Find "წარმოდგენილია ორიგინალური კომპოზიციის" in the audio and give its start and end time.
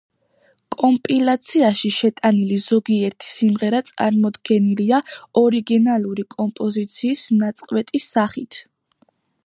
3.91-7.25